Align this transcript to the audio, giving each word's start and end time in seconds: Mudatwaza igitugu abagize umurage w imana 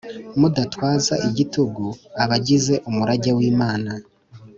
Mudatwaza 0.39 1.15
igitugu 1.27 1.85
abagize 2.23 2.73
umurage 2.89 3.31
w 3.37 3.39
imana 3.51 3.91